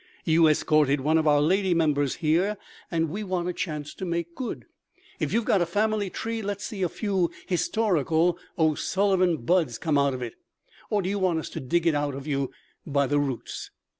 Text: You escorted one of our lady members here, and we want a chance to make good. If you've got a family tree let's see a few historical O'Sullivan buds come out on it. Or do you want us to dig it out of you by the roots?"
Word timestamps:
You 0.25 0.47
escorted 0.47 1.01
one 1.01 1.19
of 1.19 1.27
our 1.27 1.41
lady 1.41 1.75
members 1.75 2.15
here, 2.15 2.57
and 2.89 3.07
we 3.11 3.23
want 3.23 3.49
a 3.49 3.53
chance 3.53 3.93
to 3.93 4.03
make 4.03 4.33
good. 4.33 4.65
If 5.19 5.31
you've 5.31 5.45
got 5.45 5.61
a 5.61 5.65
family 5.67 6.09
tree 6.09 6.41
let's 6.41 6.65
see 6.65 6.81
a 6.81 6.89
few 6.89 7.29
historical 7.45 8.39
O'Sullivan 8.57 9.45
buds 9.45 9.77
come 9.77 9.99
out 9.99 10.15
on 10.15 10.23
it. 10.23 10.33
Or 10.89 11.03
do 11.03 11.09
you 11.09 11.19
want 11.19 11.37
us 11.37 11.49
to 11.49 11.59
dig 11.59 11.85
it 11.85 11.93
out 11.93 12.15
of 12.15 12.25
you 12.25 12.49
by 12.83 13.05
the 13.05 13.19
roots?" 13.19 13.69